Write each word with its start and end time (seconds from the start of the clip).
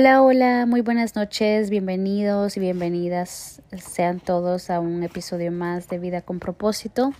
Hola, 0.00 0.22
hola, 0.22 0.64
muy 0.64 0.80
buenas 0.80 1.16
noches, 1.16 1.70
bienvenidos 1.70 2.56
y 2.56 2.60
bienvenidas 2.60 3.62
sean 3.84 4.20
todos 4.20 4.70
a 4.70 4.78
un 4.78 5.02
episodio 5.02 5.50
más 5.50 5.88
de 5.88 5.98
Vida 5.98 6.20
con 6.22 6.38
propósito. 6.38 7.12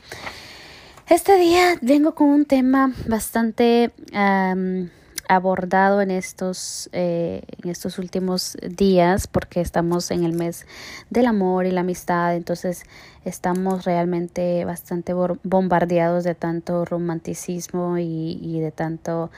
Este 1.08 1.36
día 1.38 1.74
vengo 1.82 2.14
con 2.14 2.28
un 2.28 2.44
tema 2.44 2.92
bastante 3.08 3.90
abordado 5.28 6.02
en 6.02 6.12
estos, 6.12 6.88
eh, 6.92 7.42
en 7.60 7.68
estos 7.68 7.98
últimos 7.98 8.56
días 8.62 9.26
porque 9.26 9.60
estamos 9.60 10.12
en 10.12 10.22
el 10.22 10.34
mes 10.34 10.64
del 11.10 11.26
amor 11.26 11.66
y 11.66 11.72
la 11.72 11.80
amistad, 11.80 12.36
entonces 12.36 12.84
estamos 13.24 13.86
realmente 13.86 14.64
bastante 14.64 15.14
bombardeados 15.42 16.22
de 16.22 16.36
tanto 16.36 16.84
romanticismo 16.84 17.98
y, 17.98 18.38
y 18.40 18.60
de 18.60 18.70
tanto 18.70 19.32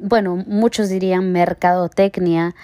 bueno, 0.00 0.36
muchos 0.46 0.88
dirían 0.88 1.32
mercadotecnia, 1.32 2.54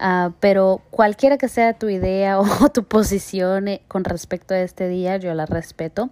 uh, 0.00 0.32
pero 0.40 0.82
cualquiera 0.90 1.38
que 1.38 1.48
sea 1.48 1.74
tu 1.74 1.88
idea 1.88 2.38
o 2.40 2.68
tu 2.70 2.84
posición 2.84 3.68
eh, 3.68 3.82
con 3.88 4.04
respecto 4.04 4.54
a 4.54 4.60
este 4.60 4.88
día, 4.88 5.16
yo 5.16 5.34
la 5.34 5.46
respeto. 5.46 6.10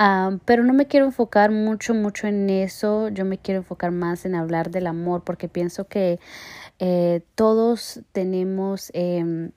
Uh, 0.00 0.38
pero 0.44 0.64
no 0.64 0.72
me 0.72 0.86
quiero 0.86 1.06
enfocar 1.06 1.52
mucho, 1.52 1.94
mucho 1.94 2.26
en 2.26 2.50
eso. 2.50 3.08
Yo 3.08 3.24
me 3.24 3.38
quiero 3.38 3.60
enfocar 3.60 3.92
más 3.92 4.24
en 4.24 4.34
hablar 4.34 4.70
del 4.70 4.88
amor 4.88 5.22
porque 5.22 5.48
pienso 5.48 5.86
que 5.86 6.18
eh, 6.80 7.20
todos 7.36 8.00
tenemos 8.12 8.90
eh, 8.94 9.50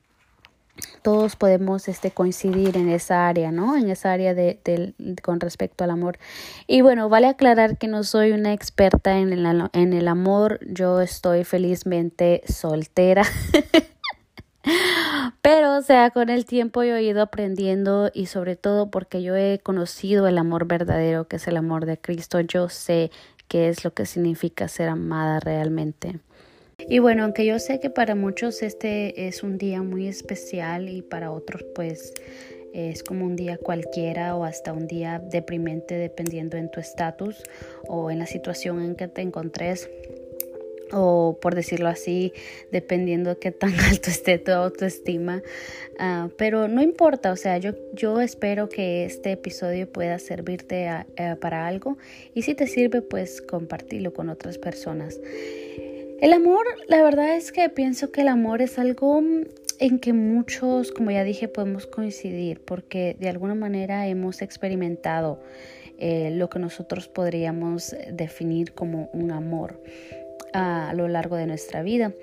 todos 1.02 1.36
podemos 1.36 1.88
este, 1.88 2.12
coincidir 2.12 2.78
en 2.78 2.90
esa 2.90 3.28
área, 3.28 3.52
¿no? 3.52 3.78
En 3.78 3.90
esa 3.90 4.12
área 4.12 4.34
de, 4.34 4.94
con 5.24 5.40
respecto 5.40 5.84
al 5.84 5.92
amor. 5.92 6.18
Y 6.68 6.82
bueno, 6.82 7.10
vale 7.10 7.28
aclarar 7.28 7.78
que 7.78 7.88
no 7.88 8.04
soy 8.04 8.32
una 8.32 8.54
experta 8.54 9.18
en 9.18 9.32
el, 9.34 10.08
amor, 10.08 10.60
yo 10.66 11.02
estoy 11.02 11.44
felizmente 11.44 12.42
soltera. 12.48 13.24
Pero, 15.42 15.78
o 15.78 15.82
sea, 15.82 16.10
con 16.12 16.30
el 16.30 16.46
tiempo 16.46 16.84
yo 16.84 16.96
he 16.96 17.04
ido 17.04 17.22
aprendiendo 17.22 18.12
y 18.14 18.26
sobre 18.26 18.58
todo 18.58 18.92
porque 18.92 19.24
yo 19.24 19.36
he 19.36 19.60
conocido 19.64 20.28
el 20.28 20.38
amor 20.38 20.68
verdadero, 20.68 21.28
que 21.28 21.38
es 21.38 21.48
el 21.48 21.56
amor 21.56 21.86
de 21.86 21.98
Cristo, 21.98 22.42
yo 22.42 22.68
sé 22.68 23.12
qué 23.48 23.70
es 23.70 23.86
lo 23.86 23.94
que 23.94 24.06
significa 24.06 24.68
ser 24.68 24.90
amada 24.90 25.40
realmente. 25.40 26.20
Y 26.86 27.00
bueno, 27.00 27.24
aunque 27.24 27.44
yo 27.44 27.58
sé 27.58 27.80
que 27.80 27.90
para 27.90 28.14
muchos 28.14 28.62
este 28.62 29.28
es 29.28 29.42
un 29.42 29.58
día 29.58 29.82
muy 29.82 30.08
especial 30.08 30.90
y 30.90 31.02
para 31.02 31.32
otros 31.32 31.66
pues 31.74 32.14
es 32.72 33.02
como 33.02 33.26
un 33.26 33.36
día 33.36 33.58
cualquiera 33.58 34.36
o 34.36 34.44
hasta 34.44 34.74
un 34.74 34.86
día 34.86 35.20
deprimente 35.20 35.96
dependiendo 35.96 36.56
en 36.56 36.70
tu 36.70 36.80
estatus 36.80 37.42
o 37.88 38.12
en 38.12 38.20
la 38.20 38.28
situación 38.28 38.84
en 38.84 38.96
que 38.96 39.08
te 39.08 39.24
encontres 39.24 39.90
o 40.92 41.40
por 41.42 41.56
decirlo 41.56 41.90
así, 41.90 42.32
dependiendo 42.72 43.32
de 43.32 43.40
qué 43.40 43.52
tan 43.52 43.74
alto 43.90 44.12
esté 44.12 44.38
tu 44.38 44.52
autoestima. 44.52 45.42
Uh, 46.00 46.30
pero 46.38 46.68
no 46.68 46.84
importa, 46.84 47.32
o 47.32 47.36
sea, 47.36 47.58
yo, 47.58 47.72
yo 47.94 48.22
espero 48.22 48.70
que 48.70 49.04
este 49.04 49.32
episodio 49.32 49.92
pueda 49.92 50.20
servirte 50.20 50.88
para 51.42 51.66
algo 51.66 51.98
y 52.36 52.44
si 52.44 52.54
te 52.54 52.68
sirve, 52.68 53.02
pues 53.02 53.42
compartirlo 53.42 54.14
con 54.14 54.30
otras 54.30 54.60
personas. 54.60 55.20
El 56.20 56.34
amor, 56.34 56.66
la 56.88 57.04
verdad 57.04 57.36
es 57.36 57.52
que 57.52 57.70
pienso 57.70 58.12
que 58.12 58.22
el 58.22 58.28
amor 58.28 58.64
es 58.64 58.80
algo 58.80 59.22
en 59.80 60.00
que 60.00 60.14
muchos, 60.14 60.92
como 60.92 61.12
ya 61.12 61.24
dije, 61.24 61.48
podemos 61.48 61.86
coincidir 61.86 62.60
porque 62.66 63.16
de 63.20 63.30
alguna 63.30 63.54
manera 63.54 64.08
hemos 64.08 64.42
experimentado 64.42 65.40
eh, 66.00 66.32
lo 66.32 66.50
que 66.50 66.58
nosotros 66.58 67.08
podríamos 67.08 67.96
definir 68.12 68.74
como 68.74 69.12
un 69.14 69.32
amor 69.32 69.80
a, 70.54 70.92
lo 70.96 71.08
largo 71.08 71.36
de 71.36 71.46
nuestra 71.46 71.84
vida. 71.84 72.14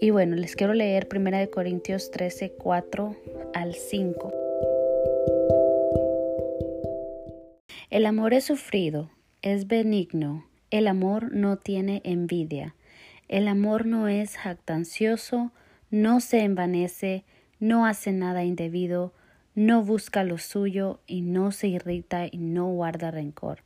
Y 0.00 0.10
bueno, 0.10 0.36
les 0.36 0.54
quiero 0.54 0.72
leer 0.72 1.08
1 1.12 1.50
Corintios 1.50 2.12
13, 2.12 2.52
4 2.52 3.16
al 3.54 3.74
5. 3.74 4.32
El 7.90 8.06
amor 8.06 8.32
es 8.32 8.44
sufrido, 8.44 9.10
es 9.42 9.66
benigno, 9.66 10.46
el 10.70 10.86
amor 10.86 11.32
no 11.32 11.56
tiene 11.56 12.00
envidia. 12.04 12.76
El 13.30 13.46
amor 13.46 13.86
no 13.86 14.08
es 14.08 14.36
jactancioso, 14.36 15.52
no 15.88 16.18
se 16.18 16.40
envanece, 16.40 17.24
no 17.60 17.86
hace 17.86 18.10
nada 18.10 18.42
indebido, 18.42 19.14
no 19.54 19.84
busca 19.84 20.24
lo 20.24 20.36
suyo 20.36 20.98
y 21.06 21.22
no 21.22 21.52
se 21.52 21.68
irrita 21.68 22.26
y 22.28 22.38
no 22.38 22.66
guarda 22.66 23.12
rencor. 23.12 23.62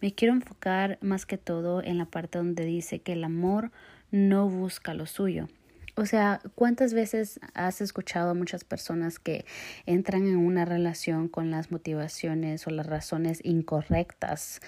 Me 0.00 0.14
quiero 0.14 0.34
enfocar 0.34 0.98
más 1.00 1.26
que 1.26 1.36
todo 1.36 1.82
en 1.82 1.98
la 1.98 2.04
parte 2.04 2.38
donde 2.38 2.64
dice 2.64 3.00
que 3.00 3.14
el 3.14 3.24
amor 3.24 3.72
no 4.12 4.48
busca 4.48 4.94
lo 4.94 5.06
suyo. 5.06 5.48
O 5.96 6.06
sea, 6.06 6.40
¿cuántas 6.54 6.94
veces 6.94 7.40
has 7.54 7.80
escuchado 7.80 8.30
a 8.30 8.34
muchas 8.34 8.62
personas 8.62 9.18
que 9.18 9.44
entran 9.84 10.28
en 10.28 10.36
una 10.36 10.64
relación 10.64 11.26
con 11.26 11.50
las 11.50 11.72
motivaciones 11.72 12.68
o 12.68 12.70
las 12.70 12.86
razones 12.86 13.40
incorrectas? 13.42 14.60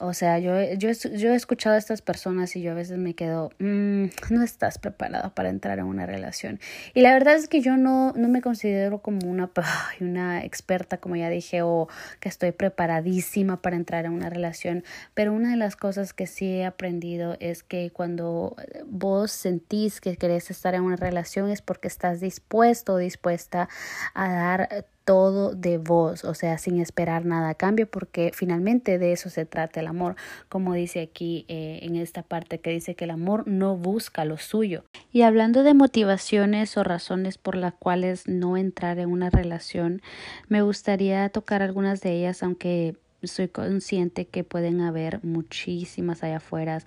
O 0.00 0.14
sea, 0.14 0.38
yo, 0.38 0.52
yo, 0.74 0.90
yo 0.92 1.32
he 1.32 1.34
escuchado 1.34 1.74
a 1.74 1.78
estas 1.78 2.02
personas 2.02 2.54
y 2.54 2.62
yo 2.62 2.70
a 2.70 2.74
veces 2.74 2.98
me 2.98 3.14
quedo, 3.14 3.50
mm, 3.58 4.06
no 4.30 4.42
estás 4.42 4.78
preparado 4.78 5.34
para 5.34 5.48
entrar 5.48 5.80
en 5.80 5.86
una 5.86 6.06
relación. 6.06 6.60
Y 6.94 7.00
la 7.00 7.12
verdad 7.12 7.34
es 7.34 7.48
que 7.48 7.60
yo 7.60 7.76
no, 7.76 8.12
no 8.12 8.28
me 8.28 8.40
considero 8.40 9.00
como 9.02 9.28
una, 9.28 9.50
una 10.00 10.44
experta, 10.44 10.98
como 10.98 11.16
ya 11.16 11.28
dije, 11.28 11.62
o 11.62 11.88
que 12.20 12.28
estoy 12.28 12.52
preparadísima 12.52 13.60
para 13.60 13.76
entrar 13.76 14.04
en 14.04 14.12
una 14.12 14.30
relación. 14.30 14.84
Pero 15.14 15.32
una 15.32 15.50
de 15.50 15.56
las 15.56 15.74
cosas 15.74 16.12
que 16.12 16.26
sí 16.26 16.46
he 16.46 16.64
aprendido 16.64 17.36
es 17.40 17.64
que 17.64 17.90
cuando 17.90 18.54
vos 18.86 19.32
sentís 19.32 20.00
que 20.00 20.16
querés 20.16 20.50
estar 20.50 20.74
en 20.74 20.82
una 20.82 20.96
relación 20.96 21.50
es 21.50 21.60
porque 21.60 21.88
estás 21.88 22.20
dispuesto 22.20 22.94
o 22.94 22.96
dispuesta 22.98 23.68
a 24.14 24.32
dar 24.32 24.86
todo 25.08 25.54
de 25.54 25.78
vos, 25.78 26.22
o 26.22 26.34
sea, 26.34 26.58
sin 26.58 26.82
esperar 26.82 27.24
nada 27.24 27.48
a 27.48 27.54
cambio, 27.54 27.90
porque 27.90 28.30
finalmente 28.34 28.98
de 28.98 29.12
eso 29.12 29.30
se 29.30 29.46
trata 29.46 29.80
el 29.80 29.86
amor, 29.86 30.16
como 30.50 30.74
dice 30.74 31.00
aquí 31.00 31.46
eh, 31.48 31.78
en 31.80 31.96
esta 31.96 32.22
parte 32.22 32.60
que 32.60 32.68
dice 32.68 32.94
que 32.94 33.04
el 33.04 33.12
amor 33.12 33.48
no 33.48 33.74
busca 33.74 34.26
lo 34.26 34.36
suyo. 34.36 34.84
Y 35.10 35.22
hablando 35.22 35.62
de 35.62 35.72
motivaciones 35.72 36.76
o 36.76 36.84
razones 36.84 37.38
por 37.38 37.56
las 37.56 37.72
cuales 37.72 38.28
no 38.28 38.58
entrar 38.58 38.98
en 38.98 39.08
una 39.08 39.30
relación, 39.30 40.02
me 40.48 40.60
gustaría 40.60 41.26
tocar 41.30 41.62
algunas 41.62 42.02
de 42.02 42.12
ellas, 42.12 42.42
aunque 42.42 42.94
soy 43.22 43.48
consciente 43.48 44.26
que 44.26 44.44
pueden 44.44 44.80
haber 44.80 45.22
muchísimas 45.24 46.22
allá 46.22 46.36
afuera 46.36 46.82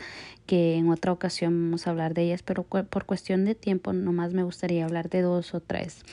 que 0.46 0.76
en 0.76 0.90
otra 0.90 1.12
ocasión 1.12 1.54
vamos 1.54 1.88
a 1.88 1.90
hablar 1.92 2.14
de 2.14 2.24
ellas, 2.24 2.44
pero 2.44 2.64
por 2.64 3.06
cuestión 3.06 3.46
de 3.46 3.56
tiempo 3.56 3.94
nomás 3.94 4.34
me 4.34 4.44
gustaría 4.44 4.86
hablar 4.86 5.10
de 5.10 5.22
dos 5.22 5.54
o 5.54 5.60
tres. 5.60 6.04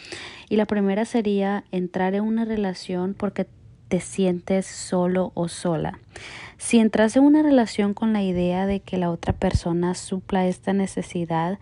Y 0.48 0.56
la 0.56 0.66
primera 0.66 1.04
sería 1.04 1.64
entrar 1.70 2.14
en 2.14 2.24
una 2.24 2.44
relación 2.44 3.14
porque 3.14 3.46
te 3.88 4.00
sientes 4.00 4.66
solo 4.66 5.32
o 5.34 5.48
sola. 5.48 5.98
Si 6.58 6.78
entras 6.78 7.16
en 7.16 7.24
una 7.24 7.42
relación 7.42 7.94
con 7.94 8.12
la 8.12 8.22
idea 8.22 8.66
de 8.66 8.80
que 8.80 8.98
la 8.98 9.10
otra 9.10 9.32
persona 9.32 9.94
supla 9.94 10.46
esta 10.46 10.72
necesidad, 10.72 11.58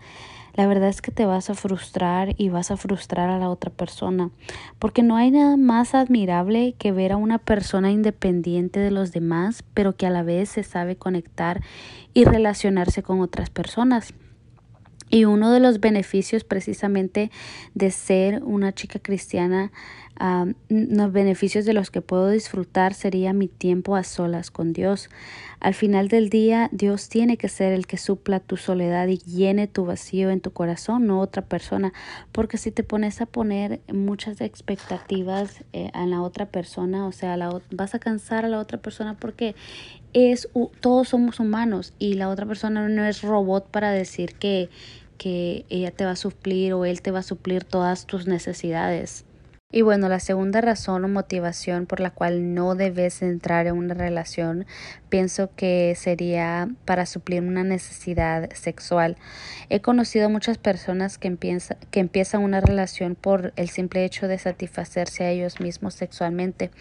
la 0.57 0.65
verdad 0.65 0.89
es 0.89 1.03
que 1.03 1.11
te 1.11 1.25
vas 1.25 1.51
a 1.51 1.53
frustrar 1.53 2.33
y 2.37 2.49
vas 2.49 2.71
a 2.71 2.77
frustrar 2.77 3.29
a 3.29 3.37
la 3.37 3.49
otra 3.49 3.71
persona, 3.71 4.31
porque 4.79 5.03
no 5.03 5.15
hay 5.15 5.29
nada 5.29 5.55
más 5.55 5.93
admirable 5.93 6.73
que 6.79 6.91
ver 6.91 7.11
a 7.11 7.17
una 7.17 7.37
persona 7.37 7.91
independiente 7.91 8.79
de 8.79 8.89
los 8.89 9.11
demás, 9.11 9.63
pero 9.75 9.95
que 9.95 10.07
a 10.07 10.09
la 10.09 10.23
vez 10.23 10.49
se 10.49 10.63
sabe 10.63 10.95
conectar 10.95 11.61
y 12.15 12.25
relacionarse 12.25 13.03
con 13.03 13.21
otras 13.21 13.51
personas. 13.51 14.15
Y 15.09 15.25
uno 15.25 15.51
de 15.51 15.59
los 15.59 15.79
beneficios 15.79 16.43
precisamente 16.43 17.31
de 17.75 17.91
ser 17.91 18.43
una 18.43 18.73
chica 18.73 18.99
cristiana, 18.99 19.71
los 20.69 21.11
beneficios 21.11 21.63
de 21.65 21.73
los 21.73 21.91
que 21.91 22.01
puedo 22.01 22.29
disfrutar 22.29 22.95
sería 22.95 23.31
mi 23.31 23.47
tiempo 23.47 23.95
a 23.95 24.03
solas 24.03 24.51
con 24.51 24.73
Dios. 24.73 25.09
Al 25.59 25.73
final 25.73 26.07
del 26.07 26.29
día, 26.29 26.69
Dios 26.71 27.09
tiene 27.09 27.37
que 27.37 27.49
ser 27.49 27.73
el 27.73 27.87
que 27.87 27.97
supla 27.97 28.39
tu 28.39 28.57
soledad 28.57 29.07
y 29.07 29.17
llene 29.17 29.67
tu 29.67 29.85
vacío 29.85 30.29
en 30.29 30.39
tu 30.39 30.51
corazón, 30.51 31.07
no 31.07 31.19
otra 31.19 31.43
persona. 31.43 31.93
Porque 32.31 32.57
si 32.57 32.71
te 32.71 32.83
pones 32.83 33.21
a 33.21 33.25
poner 33.25 33.81
muchas 33.91 34.39
expectativas 34.41 35.63
eh, 35.73 35.89
a 35.93 36.05
la 36.05 36.21
otra 36.21 36.45
persona, 36.45 37.07
o 37.07 37.11
sea, 37.11 37.37
la, 37.37 37.61
vas 37.71 37.95
a 37.95 37.99
cansar 37.99 38.45
a 38.45 38.49
la 38.49 38.59
otra 38.59 38.77
persona 38.77 39.15
porque 39.15 39.55
es 40.13 40.47
todos 40.79 41.09
somos 41.09 41.39
humanos 41.39 41.93
y 41.99 42.13
la 42.13 42.29
otra 42.29 42.45
persona 42.45 42.87
no 42.87 43.05
es 43.05 43.21
robot 43.21 43.69
para 43.69 43.91
decir 43.91 44.35
que 44.35 44.69
que 45.17 45.65
ella 45.69 45.91
te 45.91 46.05
va 46.05 46.11
a 46.11 46.15
suplir 46.15 46.73
o 46.73 46.85
él 46.85 47.01
te 47.01 47.11
va 47.11 47.19
a 47.19 47.23
suplir 47.23 47.63
todas 47.63 48.05
tus 48.05 48.27
necesidades. 48.27 49.25
Y 49.69 49.81
bueno, 49.81 50.07
la 50.07 50.21
segunda 50.21 50.61
razón 50.61 51.03
o 51.03 51.09
motivación 51.09 51.87
por 51.87 51.99
la 51.99 52.11
cual 52.11 52.53
no 52.53 52.73
debes 52.73 53.21
entrar 53.21 53.67
en 53.67 53.75
una 53.75 53.95
relación, 53.95 54.65
pienso 55.09 55.49
que 55.57 55.93
sería 55.97 56.69
para 56.85 57.05
suplir 57.05 57.41
una 57.41 57.65
necesidad 57.65 58.49
sexual. 58.53 59.17
He 59.67 59.81
conocido 59.81 60.29
muchas 60.29 60.57
personas 60.57 61.17
que, 61.17 61.35
que 61.91 61.99
empiezan 61.99 62.43
una 62.43 62.61
relación 62.61 63.15
por 63.15 63.51
el 63.57 63.67
simple 63.67 64.05
hecho 64.05 64.29
de 64.29 64.37
satisfacerse 64.37 65.25
a 65.25 65.31
ellos 65.31 65.59
mismos 65.59 65.95
sexualmente. 65.95 66.71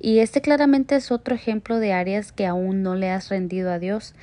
Y 0.00 0.20
este 0.20 0.40
claramente 0.40 0.96
es 0.96 1.12
otro 1.12 1.34
ejemplo 1.34 1.80
de 1.80 1.92
áreas 1.92 2.32
que 2.32 2.46
aún 2.46 2.82
no 2.82 2.94
le 2.94 3.10
has 3.10 3.28
rendido 3.28 3.70
a 3.70 3.78
Dios 3.78 4.14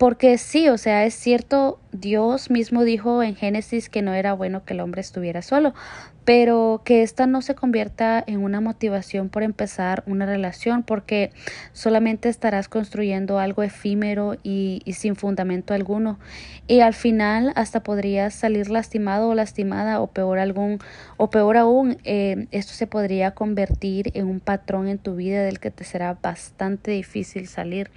porque 0.00 0.38
sí, 0.38 0.70
o 0.70 0.78
sea, 0.78 1.04
es 1.04 1.12
cierto, 1.12 1.78
Dios 1.92 2.48
mismo 2.48 2.84
dijo 2.84 3.22
en 3.22 3.36
Génesis 3.36 3.90
que 3.90 4.00
no 4.00 4.14
era 4.14 4.32
bueno 4.32 4.64
que 4.64 4.72
el 4.72 4.80
hombre 4.80 5.02
estuviera 5.02 5.42
solo, 5.42 5.74
pero 6.30 6.80
que 6.84 7.02
esta 7.02 7.26
no 7.26 7.42
se 7.42 7.56
convierta 7.56 8.22
en 8.24 8.44
una 8.44 8.60
motivación 8.60 9.30
por 9.30 9.42
empezar 9.42 10.04
una 10.06 10.26
relación, 10.26 10.84
porque 10.84 11.32
solamente 11.72 12.28
estarás 12.28 12.68
construyendo 12.68 13.40
algo 13.40 13.64
efímero 13.64 14.36
y, 14.44 14.80
sin 14.92 15.16
fundamento 15.16 15.74
alguno, 15.74 16.20
y 16.68 16.82
al 16.82 16.94
final 16.94 17.52
hasta 17.56 17.82
podrías 17.82 18.32
salir 18.32 18.70
lastimado 18.70 19.30
o 19.30 19.34
lastimada, 19.34 20.00
o 20.00 20.06
peor 20.06 20.38
algún, 20.38 20.78
o 21.16 21.30
peor 21.30 21.56
aún, 21.56 21.98
eh, 22.04 22.46
esto 22.52 22.74
se 22.74 22.86
podría 22.86 23.32
convertir 23.32 24.12
en 24.14 24.28
un 24.28 24.38
patrón 24.38 24.86
en 24.86 24.98
tu 24.98 25.16
vida 25.16 25.42
del 25.42 25.58
que 25.58 25.72
te 25.72 25.82
será 25.82 26.16
bastante 26.22 26.92
difícil 26.92 27.48
salir. 27.48 27.90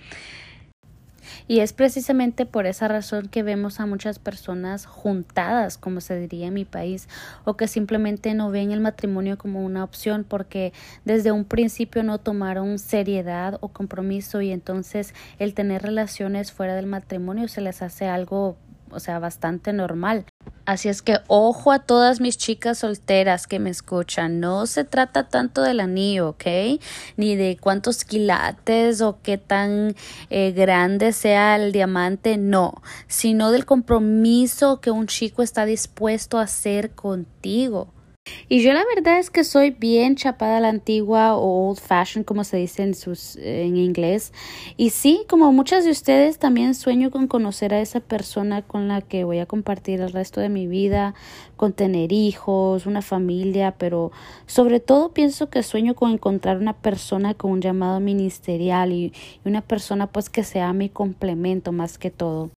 Y 1.47 1.59
es 1.59 1.73
precisamente 1.73 2.45
por 2.45 2.65
esa 2.65 2.87
razón 2.87 3.27
que 3.27 3.43
vemos 3.43 3.79
a 3.79 3.85
muchas 3.85 4.19
personas 4.19 4.85
juntadas, 4.85 5.77
como 5.77 6.01
se 6.01 6.19
diría 6.19 6.47
en 6.47 6.53
mi 6.53 6.65
país, 6.65 7.07
o 7.45 7.55
que 7.55 7.67
simplemente 7.67 8.33
no 8.33 8.49
ven 8.51 8.71
el 8.71 8.81
matrimonio 8.81 9.37
como 9.37 9.63
una 9.63 9.83
opción 9.83 10.25
porque 10.27 10.73
desde 11.05 11.31
un 11.31 11.45
principio 11.45 12.03
no 12.03 12.17
tomaron 12.17 12.79
seriedad 12.79 13.57
o 13.61 13.69
compromiso 13.69 14.41
y 14.41 14.51
entonces 14.51 15.13
el 15.39 15.53
tener 15.53 15.81
relaciones 15.81 16.51
fuera 16.51 16.75
del 16.75 16.85
matrimonio 16.85 17.47
se 17.47 17.61
les 17.61 17.81
hace 17.81 18.07
algo 18.07 18.57
o 18.93 18.99
sea, 18.99 19.19
bastante 19.19 19.73
normal. 19.73 20.25
Así 20.66 20.88
es 20.88 21.01
que 21.01 21.18
ojo 21.28 21.74
a 21.74 21.80
todas 21.80 22.22
mis 22.22 22.38
chicas 22.38 22.80
solteras 22.80 23.48
que 23.48 23.60
me 23.60 23.69
escuchan. 23.69 24.40
No 24.40 24.66
se 24.66 24.86
trata 24.86 25.28
tanto 25.28 25.62
del 25.62 25.81
anillo, 25.81 26.30
¿ok? 26.30 26.45
Ni 27.18 27.36
de 27.36 27.57
cuántos 27.60 28.06
quilates 28.06 29.01
o 29.01 29.19
qué 29.22 29.38
tan 29.38 29.94
eh, 30.30 30.54
grande 30.54 31.12
sea 31.12 31.57
el 31.57 31.74
diamante, 31.74 32.38
no. 32.38 32.81
Sino 33.07 33.51
del 33.51 33.66
compromiso 33.66 34.80
que 34.80 34.90
un 34.90 35.07
chico 35.07 35.44
está 35.44 35.66
dispuesto 35.66 36.40
a 36.40 36.44
hacer 36.44 36.92
contigo. 36.92 37.90
Y 38.47 38.61
yo 38.61 38.71
la 38.71 38.83
verdad 38.95 39.19
es 39.19 39.29
que 39.29 39.43
soy 39.43 39.71
bien 39.71 40.15
chapada 40.15 40.57
a 40.57 40.59
la 40.59 40.69
antigua 40.69 41.35
o 41.35 41.69
old 41.69 41.79
fashion 41.79 42.23
como 42.23 42.43
se 42.43 42.57
dice 42.57 42.83
en, 42.83 42.93
sus, 42.93 43.35
en 43.37 43.77
inglés. 43.77 44.31
Y 44.77 44.91
sí, 44.91 45.23
como 45.27 45.51
muchas 45.51 45.85
de 45.85 45.91
ustedes, 45.91 46.39
también 46.39 46.75
sueño 46.75 47.11
con 47.11 47.27
conocer 47.27 47.73
a 47.73 47.81
esa 47.81 47.99
persona 47.99 48.61
con 48.61 48.87
la 48.87 49.01
que 49.01 49.23
voy 49.23 49.39
a 49.39 49.45
compartir 49.45 50.01
el 50.01 50.11
resto 50.11 50.39
de 50.39 50.49
mi 50.49 50.67
vida, 50.67 51.15
con 51.57 51.73
tener 51.73 52.11
hijos, 52.11 52.85
una 52.85 53.01
familia, 53.01 53.75
pero 53.77 54.11
sobre 54.45 54.79
todo 54.79 55.13
pienso 55.13 55.49
que 55.49 55.63
sueño 55.63 55.95
con 55.95 56.11
encontrar 56.11 56.57
una 56.57 56.73
persona 56.73 57.33
con 57.33 57.51
un 57.51 57.61
llamado 57.61 57.99
ministerial 57.99 58.91
y, 58.91 59.13
y 59.43 59.49
una 59.49 59.61
persona 59.61 60.07
pues 60.07 60.29
que 60.29 60.43
sea 60.43 60.73
mi 60.73 60.89
complemento 60.89 61.71
más 61.71 61.97
que 61.97 62.11
todo. 62.11 62.51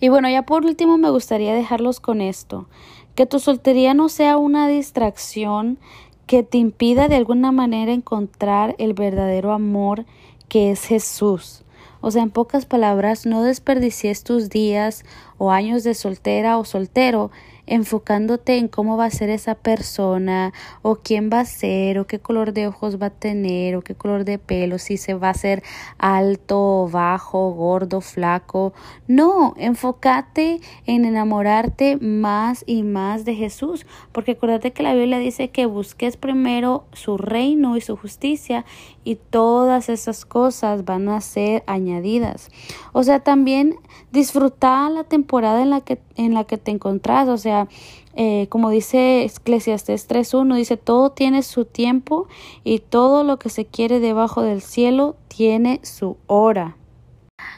Y 0.00 0.08
bueno, 0.08 0.28
ya 0.28 0.42
por 0.42 0.64
último 0.64 0.98
me 0.98 1.10
gustaría 1.10 1.54
dejarlos 1.54 2.00
con 2.00 2.20
esto. 2.20 2.68
Que 3.14 3.26
tu 3.26 3.38
soltería 3.38 3.94
no 3.94 4.08
sea 4.08 4.36
una 4.36 4.68
distracción 4.68 5.78
que 6.26 6.42
te 6.42 6.58
impida 6.58 7.08
de 7.08 7.16
alguna 7.16 7.52
manera 7.52 7.92
encontrar 7.92 8.74
el 8.78 8.94
verdadero 8.94 9.52
amor 9.52 10.04
que 10.48 10.70
es 10.70 10.84
Jesús. 10.84 11.62
O 12.00 12.10
sea, 12.10 12.22
en 12.22 12.30
pocas 12.30 12.66
palabras, 12.66 13.24
no 13.24 13.42
desperdicies 13.42 14.24
tus 14.24 14.50
días 14.50 15.04
o 15.38 15.50
años 15.50 15.84
de 15.84 15.94
soltera 15.94 16.58
o 16.58 16.64
soltero 16.64 17.30
enfocándote 17.66 18.58
en 18.58 18.68
cómo 18.68 18.96
va 18.96 19.06
a 19.06 19.10
ser 19.10 19.30
esa 19.30 19.54
persona 19.54 20.52
o 20.82 20.96
quién 20.96 21.30
va 21.32 21.40
a 21.40 21.44
ser 21.44 21.98
o 21.98 22.06
qué 22.06 22.18
color 22.18 22.52
de 22.52 22.66
ojos 22.66 23.00
va 23.00 23.06
a 23.06 23.10
tener 23.10 23.76
o 23.76 23.82
qué 23.82 23.94
color 23.94 24.24
de 24.24 24.38
pelo, 24.38 24.78
si 24.78 24.96
se 24.96 25.14
va 25.14 25.30
a 25.30 25.34
ser 25.34 25.62
alto, 25.98 26.88
bajo, 26.90 27.52
gordo, 27.52 28.00
flaco. 28.00 28.72
No, 29.06 29.54
enfócate 29.56 30.60
en 30.86 31.04
enamorarte 31.04 31.96
más 31.96 32.64
y 32.66 32.82
más 32.82 33.24
de 33.24 33.34
Jesús, 33.34 33.86
porque 34.12 34.32
acuérdate 34.32 34.72
que 34.72 34.82
la 34.82 34.94
Biblia 34.94 35.18
dice 35.18 35.48
que 35.48 35.66
busques 35.66 36.16
primero 36.16 36.84
su 36.92 37.18
reino 37.18 37.76
y 37.76 37.80
su 37.80 37.96
justicia 37.96 38.64
y 39.04 39.16
todas 39.16 39.88
esas 39.88 40.24
cosas 40.24 40.84
van 40.84 41.08
a 41.08 41.20
ser 41.20 41.62
añadidas. 41.66 42.50
O 42.92 43.02
sea, 43.02 43.20
también 43.20 43.76
disfrutar 44.12 44.90
la 44.90 45.04
temporada 45.04 45.62
en 45.62 45.70
la 45.70 45.80
que 45.80 45.98
en 46.16 46.34
la 46.34 46.44
que 46.44 46.58
te 46.58 46.70
encontrás, 46.70 47.28
o 47.28 47.36
sea, 47.36 47.68
eh, 48.16 48.46
como 48.48 48.70
dice 48.70 49.24
Eclesiastes 49.24 50.08
3.1, 50.08 50.56
dice, 50.56 50.76
todo 50.76 51.10
tiene 51.10 51.42
su 51.42 51.64
tiempo 51.64 52.28
y 52.62 52.78
todo 52.78 53.24
lo 53.24 53.38
que 53.38 53.50
se 53.50 53.64
quiere 53.64 54.00
debajo 54.00 54.42
del 54.42 54.62
cielo 54.62 55.16
tiene 55.28 55.80
su 55.82 56.16
hora. 56.26 56.76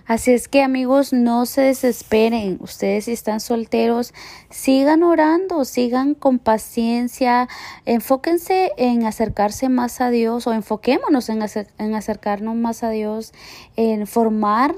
Así 0.06 0.32
es 0.32 0.48
que 0.48 0.62
amigos, 0.62 1.12
no 1.12 1.46
se 1.46 1.62
desesperen. 1.62 2.58
Ustedes 2.60 3.06
si 3.06 3.12
están 3.12 3.40
solteros, 3.40 4.14
sigan 4.50 5.02
orando, 5.02 5.64
sigan 5.64 6.14
con 6.14 6.38
paciencia, 6.38 7.48
enfóquense 7.84 8.72
en 8.76 9.04
acercarse 9.04 9.68
más 9.68 10.00
a 10.00 10.10
Dios 10.10 10.46
o 10.46 10.52
enfoquémonos 10.52 11.28
en, 11.28 11.44
en 11.78 11.94
acercarnos 11.94 12.54
más 12.54 12.82
a 12.82 12.90
Dios, 12.90 13.32
en 13.76 14.06
formar 14.06 14.74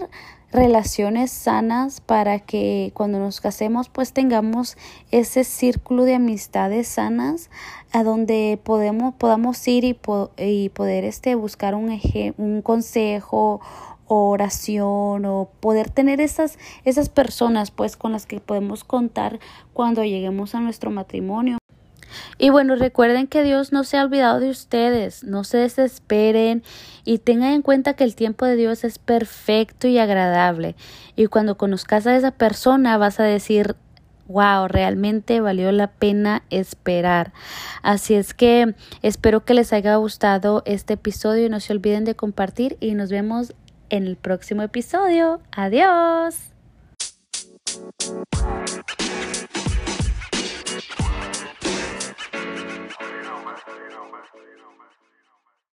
relaciones 0.53 1.31
sanas 1.31 2.01
para 2.01 2.39
que 2.39 2.91
cuando 2.95 3.19
nos 3.19 3.41
casemos 3.41 3.89
pues 3.89 4.13
tengamos 4.13 4.77
ese 5.11 5.45
círculo 5.45 6.05
de 6.05 6.15
amistades 6.15 6.89
sanas 6.89 7.51
a 7.93 8.03
donde 8.03 8.59
podemos 8.63 9.15
podamos 9.15 9.67
ir 9.69 9.85
y, 9.85 9.99
y 10.39 10.69
poder 10.71 11.05
este 11.05 11.35
buscar 11.35 11.75
un 11.75 12.01
un 12.39 12.63
consejo 12.63 13.61
oración 14.07 15.27
o 15.27 15.51
poder 15.61 15.91
tener 15.91 16.21
esas 16.21 16.59
esas 16.85 17.11
personas 17.11 17.71
pues 17.71 17.97
con 17.97 18.13
las 18.13 18.25
que 18.25 18.41
podemos 18.41 18.85
contar 18.85 19.39
cuando 19.75 20.03
lleguemos 20.03 20.55
a 20.55 20.61
nuestro 20.61 20.91
matrimonio 20.91 21.59
y 22.39 22.51
bueno, 22.51 22.77
recuerden 22.77 23.27
que 23.27 23.43
Dios 23.43 23.73
no 23.73 23.85
se 23.85 23.97
ha 23.97 24.05
olvidado 24.05 24.41
de 24.41 24.51
ustedes, 24.51 25.25
no 25.25 25.45
se 25.45 25.59
desesperen 25.59 26.63
y 27.05 27.19
tengan 27.19 27.53
en 27.53 27.63
cuenta 27.63 27.95
que 27.95 28.05
el 28.05 28.15
tiempo 28.15 28.47
de 28.47 28.57
Dios 28.57 28.85
es 28.85 28.99
perfecto 28.99 29.89
y 29.89 29.99
agradable. 29.99 30.77
Y 31.17 31.27
cuando 31.27 31.57
conozcas 31.57 32.07
a 32.07 32.17
esa 32.17 32.31
persona 32.31 32.99
vas 32.99 33.21
a 33.21 33.25
decir, 33.25 33.77
wow, 34.29 34.69
realmente 34.69 35.41
valió 35.41 35.73
la 35.73 35.89
pena 35.89 36.43
esperar. 36.51 37.33
Así 37.83 38.15
es 38.15 38.35
que 38.35 38.75
espero 39.03 39.45
que 39.45 39.55
les 39.55 39.73
haya 39.73 39.97
gustado 39.97 40.63
este 40.67 40.95
episodio 40.95 41.47
y 41.47 41.49
no 41.49 41.61
se 41.61 41.73
olviden 41.73 42.05
de 42.05 42.15
compartir 42.15 42.77
y 42.81 42.95
nos 42.95 43.11
vemos 43.11 43.55
en 43.91 44.07
el 44.07 44.17
próximo 44.17 44.63
episodio. 44.63 45.41
Adiós. 45.51 46.53